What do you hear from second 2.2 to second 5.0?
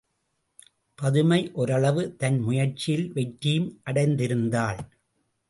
தன் முயற்சியில் வெற்றியும் அடைந்திருந்தாள்.